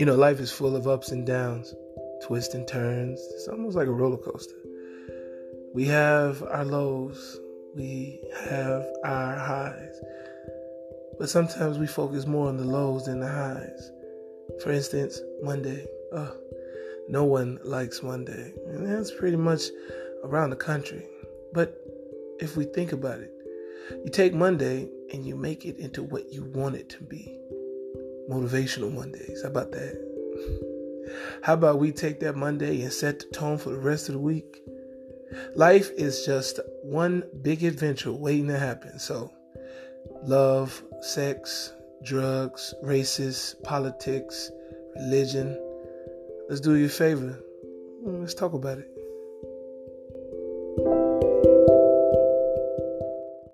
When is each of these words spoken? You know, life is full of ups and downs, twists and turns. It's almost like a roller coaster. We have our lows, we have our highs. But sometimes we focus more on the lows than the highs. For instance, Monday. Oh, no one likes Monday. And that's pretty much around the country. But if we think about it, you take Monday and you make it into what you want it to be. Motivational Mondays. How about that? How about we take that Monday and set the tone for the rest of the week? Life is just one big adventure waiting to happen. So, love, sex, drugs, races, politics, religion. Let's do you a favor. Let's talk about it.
You 0.00 0.06
know, 0.06 0.14
life 0.14 0.40
is 0.40 0.50
full 0.50 0.76
of 0.76 0.88
ups 0.88 1.10
and 1.10 1.26
downs, 1.26 1.74
twists 2.22 2.54
and 2.54 2.66
turns. 2.66 3.20
It's 3.34 3.48
almost 3.48 3.76
like 3.76 3.86
a 3.86 3.92
roller 3.92 4.16
coaster. 4.16 4.56
We 5.74 5.84
have 5.88 6.42
our 6.42 6.64
lows, 6.64 7.38
we 7.74 8.18
have 8.48 8.86
our 9.04 9.36
highs. 9.36 10.00
But 11.18 11.28
sometimes 11.28 11.76
we 11.76 11.86
focus 11.86 12.26
more 12.26 12.48
on 12.48 12.56
the 12.56 12.64
lows 12.64 13.04
than 13.04 13.20
the 13.20 13.28
highs. 13.28 13.90
For 14.62 14.72
instance, 14.72 15.20
Monday. 15.42 15.86
Oh, 16.14 16.34
no 17.10 17.24
one 17.24 17.58
likes 17.62 18.02
Monday. 18.02 18.54
And 18.68 18.86
that's 18.86 19.10
pretty 19.10 19.36
much 19.36 19.64
around 20.24 20.48
the 20.48 20.56
country. 20.56 21.06
But 21.52 21.78
if 22.38 22.56
we 22.56 22.64
think 22.64 22.92
about 22.92 23.20
it, 23.20 23.34
you 24.02 24.10
take 24.10 24.32
Monday 24.32 24.88
and 25.12 25.26
you 25.26 25.36
make 25.36 25.66
it 25.66 25.76
into 25.76 26.02
what 26.02 26.32
you 26.32 26.44
want 26.44 26.76
it 26.76 26.88
to 26.88 27.02
be. 27.02 27.36
Motivational 28.30 28.92
Mondays. 28.92 29.42
How 29.42 29.48
about 29.48 29.72
that? 29.72 31.40
How 31.42 31.54
about 31.54 31.78
we 31.78 31.90
take 31.90 32.20
that 32.20 32.36
Monday 32.36 32.82
and 32.82 32.92
set 32.92 33.18
the 33.18 33.26
tone 33.26 33.58
for 33.58 33.70
the 33.70 33.78
rest 33.78 34.08
of 34.08 34.14
the 34.14 34.20
week? 34.20 34.62
Life 35.54 35.90
is 35.96 36.24
just 36.24 36.60
one 36.82 37.24
big 37.42 37.64
adventure 37.64 38.12
waiting 38.12 38.48
to 38.48 38.58
happen. 38.58 38.98
So, 38.98 39.32
love, 40.22 40.82
sex, 41.00 41.72
drugs, 42.02 42.74
races, 42.82 43.56
politics, 43.64 44.50
religion. 44.96 45.58
Let's 46.48 46.60
do 46.60 46.76
you 46.76 46.86
a 46.86 46.88
favor. 46.88 47.38
Let's 48.04 48.34
talk 48.34 48.52
about 48.52 48.78
it. 48.78 48.99